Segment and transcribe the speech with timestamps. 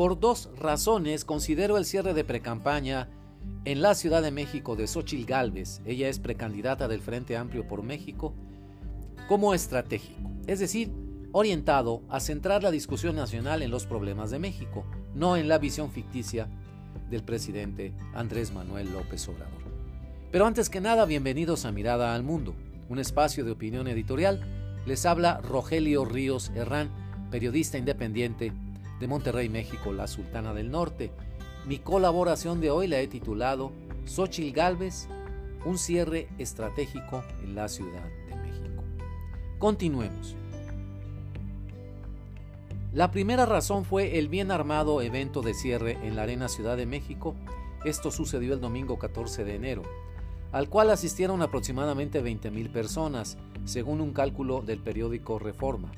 [0.00, 3.10] Por dos razones considero el cierre de precampaña
[3.66, 7.82] en la Ciudad de México de Xochil Gálvez, ella es precandidata del Frente Amplio por
[7.82, 8.32] México,
[9.28, 10.90] como estratégico, es decir,
[11.32, 15.90] orientado a centrar la discusión nacional en los problemas de México, no en la visión
[15.90, 16.48] ficticia
[17.10, 19.60] del presidente Andrés Manuel López Obrador.
[20.32, 22.54] Pero antes que nada, bienvenidos a Mirada al Mundo,
[22.88, 24.40] un espacio de opinión editorial.
[24.86, 26.88] Les habla Rogelio Ríos Herrán,
[27.30, 28.54] periodista independiente
[29.00, 31.10] de Monterrey, México, la Sultana del Norte.
[31.66, 33.72] Mi colaboración de hoy la he titulado
[34.04, 35.08] Xochil Gálvez,
[35.64, 38.84] un cierre estratégico en la Ciudad de México.
[39.58, 40.36] Continuemos.
[42.92, 46.86] La primera razón fue el bien armado evento de cierre en la Arena Ciudad de
[46.86, 47.34] México.
[47.84, 49.82] Esto sucedió el domingo 14 de enero,
[50.52, 55.92] al cual asistieron aproximadamente 20.000 personas, según un cálculo del periódico Reforma,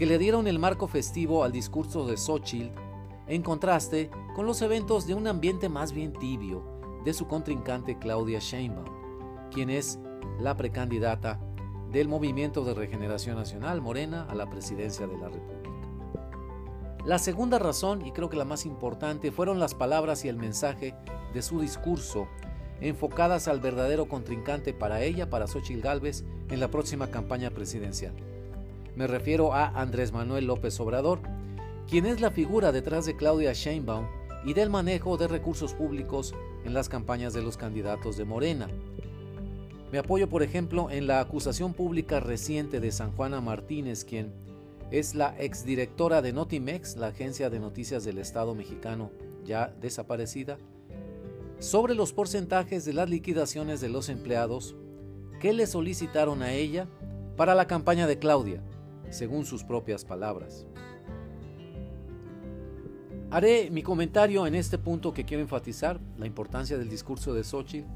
[0.00, 2.72] que le dieron el marco festivo al discurso de Xochitl,
[3.26, 6.64] en contraste con los eventos de un ambiente más bien tibio
[7.04, 8.86] de su contrincante Claudia Sheinbaum,
[9.50, 9.98] quien es
[10.38, 11.38] la precandidata
[11.92, 15.70] del Movimiento de Regeneración Nacional Morena a la presidencia de la República.
[17.04, 20.94] La segunda razón, y creo que la más importante, fueron las palabras y el mensaje
[21.34, 22.26] de su discurso,
[22.80, 28.29] enfocadas al verdadero contrincante para ella, para Xochitl Gálvez, en la próxima campaña presidencial.
[29.00, 31.20] Me refiero a Andrés Manuel López Obrador,
[31.88, 34.04] quien es la figura detrás de Claudia Sheinbaum
[34.44, 36.34] y del manejo de recursos públicos
[36.66, 38.68] en las campañas de los candidatos de Morena.
[39.90, 44.34] Me apoyo, por ejemplo, en la acusación pública reciente de San Juana Martínez, quien
[44.90, 49.12] es la exdirectora de Notimex, la agencia de noticias del Estado mexicano
[49.46, 50.58] ya desaparecida,
[51.58, 54.76] sobre los porcentajes de las liquidaciones de los empleados
[55.40, 56.86] que le solicitaron a ella
[57.38, 58.62] para la campaña de Claudia,
[59.10, 60.66] según sus propias palabras.
[63.30, 67.86] Haré mi comentario en este punto que quiero enfatizar, la importancia del discurso de Xochitl,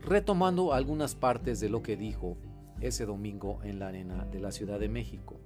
[0.00, 2.36] retomando algunas partes de lo que dijo
[2.80, 5.40] ese domingo en la arena de la Ciudad de México.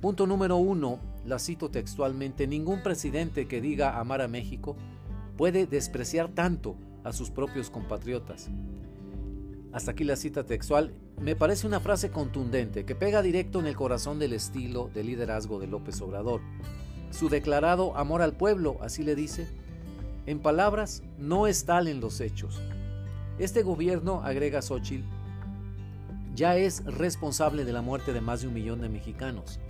[0.00, 4.76] Punto número uno, la cito textualmente, ningún presidente que diga amar a México
[5.36, 8.50] puede despreciar tanto a sus propios compatriotas.
[9.72, 10.92] Hasta aquí la cita textual.
[11.20, 15.60] Me parece una frase contundente que pega directo en el corazón del estilo de liderazgo
[15.60, 16.40] de López Obrador.
[17.10, 19.46] Su declarado amor al pueblo, así le dice,
[20.26, 22.60] en palabras no es tal en los hechos.
[23.38, 25.04] Este gobierno, agrega Xochitl,
[26.34, 29.60] ya es responsable de la muerte de más de un millón de mexicanos.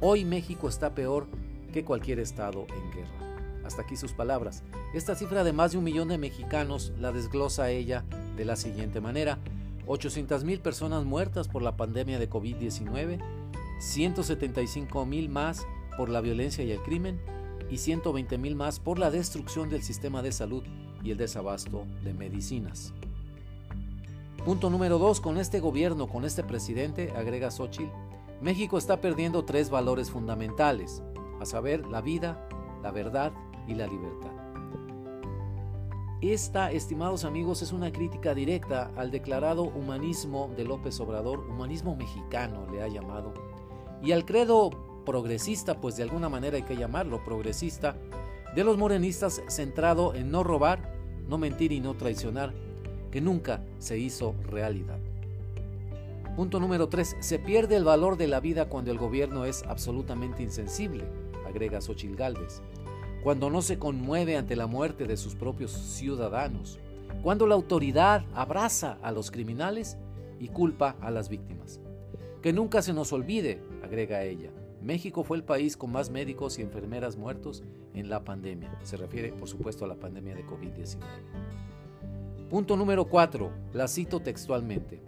[0.00, 1.26] Hoy México está peor
[1.72, 3.62] que cualquier estado en guerra.
[3.64, 4.62] Hasta aquí sus palabras.
[4.94, 8.04] Esta cifra de más de un millón de mexicanos la desglosa ella
[8.36, 9.38] de la siguiente manera.
[9.86, 13.20] 800 mil personas muertas por la pandemia de COVID-19,
[13.80, 17.20] 175 mil más por la violencia y el crimen
[17.70, 20.62] y 120 mil más por la destrucción del sistema de salud
[21.02, 22.92] y el desabasto de medicinas.
[24.44, 25.20] Punto número 2.
[25.20, 27.90] Con este gobierno, con este presidente, agrega Xochitl,
[28.42, 31.02] México está perdiendo tres valores fundamentales,
[31.40, 32.46] a saber, la vida,
[32.82, 33.32] la verdad
[33.66, 34.33] y la libertad.
[36.32, 42.66] Esta, estimados amigos, es una crítica directa al declarado humanismo de López Obrador, humanismo mexicano
[42.72, 43.34] le ha llamado,
[44.02, 44.70] y al credo
[45.04, 47.94] progresista, pues de alguna manera hay que llamarlo progresista,
[48.54, 50.94] de los morenistas centrado en no robar,
[51.28, 52.54] no mentir y no traicionar,
[53.10, 54.98] que nunca se hizo realidad.
[56.36, 57.18] Punto número 3.
[57.20, 61.04] Se pierde el valor de la vida cuando el gobierno es absolutamente insensible,
[61.46, 62.62] agrega Xochil Gálvez.
[63.24, 66.78] Cuando no se conmueve ante la muerte de sus propios ciudadanos.
[67.22, 69.96] Cuando la autoridad abraza a los criminales
[70.38, 71.80] y culpa a las víctimas.
[72.42, 74.50] Que nunca se nos olvide, agrega ella.
[74.82, 77.62] México fue el país con más médicos y enfermeras muertos
[77.94, 78.78] en la pandemia.
[78.82, 80.98] Se refiere, por supuesto, a la pandemia de COVID-19.
[82.50, 83.50] Punto número 4.
[83.72, 85.00] La cito textualmente.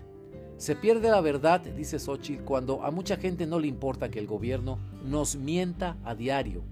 [0.57, 4.27] Se pierde la verdad, dice Xochitl, cuando a mucha gente no le importa que el
[4.27, 6.63] gobierno nos mienta a diario,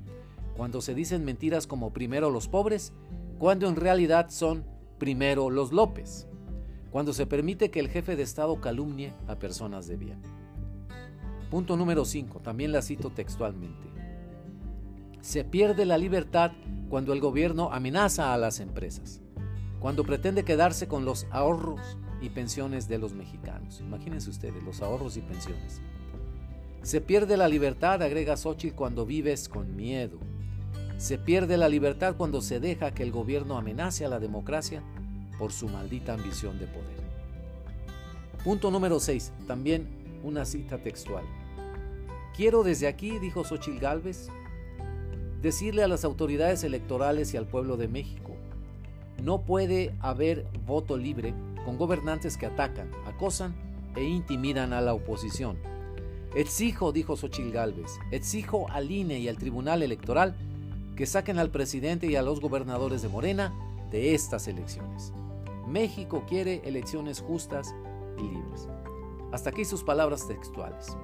[0.57, 2.93] cuando se dicen mentiras como primero los pobres,
[3.39, 4.65] cuando en realidad son
[4.99, 6.27] primero los López,
[6.91, 10.23] cuando se permite que el jefe de Estado calumnie a personas de bien.
[11.51, 13.89] Punto número 5, también la cito textualmente.
[15.21, 16.53] Se pierde la libertad
[16.89, 19.21] cuando el gobierno amenaza a las empresas,
[19.81, 23.81] cuando pretende quedarse con los ahorros y pensiones de los mexicanos.
[23.81, 25.81] Imagínense ustedes, los ahorros y pensiones.
[26.83, 30.19] Se pierde la libertad, agrega Xochitl, cuando vives con miedo.
[30.97, 34.83] Se pierde la libertad cuando se deja que el gobierno amenace a la democracia
[35.39, 37.05] por su maldita ambición de poder.
[38.45, 39.33] Punto número 6.
[39.47, 39.89] También
[40.23, 41.25] una cita textual.
[42.37, 44.29] Quiero desde aquí, dijo Xochitl Gálvez,
[45.41, 48.35] decirle a las autoridades electorales y al pueblo de México,
[49.23, 53.55] no puede haber voto libre con gobernantes que atacan, acosan
[53.97, 55.57] e intimidan a la oposición.
[56.35, 60.35] Exijo, dijo Xochil Gálvez, exijo al INE y al Tribunal Electoral
[60.97, 63.53] que saquen al presidente y a los gobernadores de Morena
[63.91, 65.13] de estas elecciones.
[65.67, 67.75] México quiere elecciones justas
[68.19, 68.69] y libres.
[69.33, 70.97] Hasta aquí sus palabras textuales.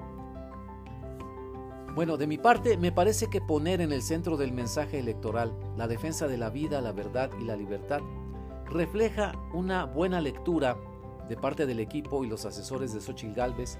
[1.94, 5.88] Bueno, de mi parte, me parece que poner en el centro del mensaje electoral la
[5.88, 8.00] defensa de la vida, la verdad y la libertad
[8.70, 10.76] refleja una buena lectura
[11.28, 13.78] de parte del equipo y los asesores de Xochitl Gálvez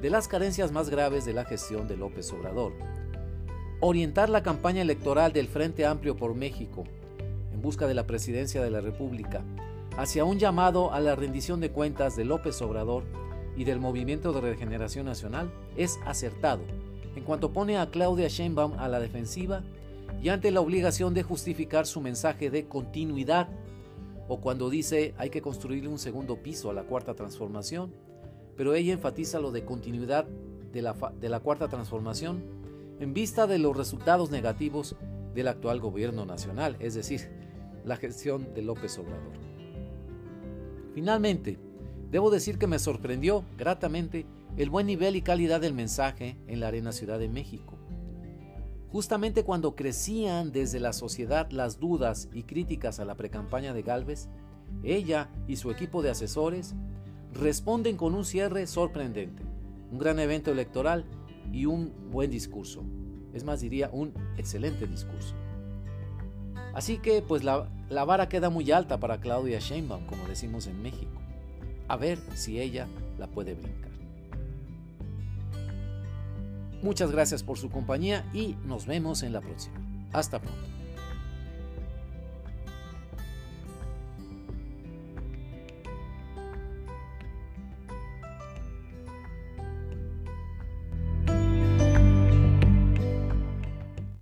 [0.00, 2.74] de las carencias más graves de la gestión de López Obrador.
[3.80, 6.84] Orientar la campaña electoral del Frente Amplio por México
[7.52, 9.44] en busca de la presidencia de la República
[9.98, 13.04] hacia un llamado a la rendición de cuentas de López Obrador
[13.54, 16.62] y del Movimiento de Regeneración Nacional es acertado
[17.16, 19.62] en cuanto pone a Claudia Sheinbaum a la defensiva
[20.22, 23.48] y ante la obligación de justificar su mensaje de continuidad,
[24.28, 27.92] o cuando dice hay que construirle un segundo piso a la cuarta transformación,
[28.56, 30.24] pero ella enfatiza lo de continuidad
[30.72, 32.42] de la, de la cuarta transformación
[33.00, 34.96] en vista de los resultados negativos
[35.34, 37.30] del actual gobierno nacional, es decir,
[37.84, 39.34] la gestión de López Obrador.
[40.94, 41.58] Finalmente,
[42.10, 44.26] debo decir que me sorprendió gratamente
[44.56, 47.74] el buen nivel y calidad del mensaje en la Arena Ciudad de México.
[48.90, 54.28] Justamente cuando crecían desde la sociedad las dudas y críticas a la precampaña de Galvez,
[54.82, 56.74] ella y su equipo de asesores
[57.34, 59.42] responden con un cierre sorprendente,
[59.90, 61.04] un gran evento electoral
[61.52, 62.84] y un buen discurso.
[63.32, 65.34] Es más, diría un excelente discurso.
[66.74, 70.82] Así que, pues la, la vara queda muy alta para Claudia Sheinbaum, como decimos en
[70.82, 71.20] México.
[71.88, 72.86] A ver si ella
[73.18, 73.86] la puede brincar.
[76.82, 79.76] Muchas gracias por su compañía y nos vemos en la próxima.
[80.12, 80.75] Hasta pronto.